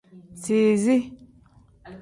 [0.43, 0.97] Sizi.